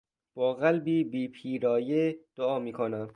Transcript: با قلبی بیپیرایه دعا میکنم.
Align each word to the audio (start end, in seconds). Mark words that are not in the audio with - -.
با 0.35 0.53
قلبی 0.53 1.03
بیپیرایه 1.03 2.19
دعا 2.35 2.59
میکنم. 2.59 3.09